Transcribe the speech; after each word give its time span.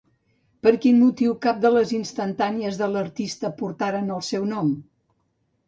Per 0.67 0.71
quin 0.85 0.95
motiu 1.01 1.35
cap 1.43 1.59
de 1.65 1.71
les 1.75 1.91
instantànies 1.99 2.81
de 2.81 2.89
l'artista 2.95 3.55
portaren 3.63 4.13
el 4.19 4.27
seu 4.33 4.51
nom? 4.57 4.77